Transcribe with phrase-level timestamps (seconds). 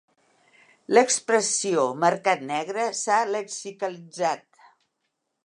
[0.97, 4.47] L'expressió 'mercat negre' s'ha lexicalitzat.